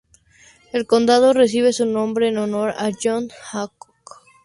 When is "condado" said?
0.87-1.31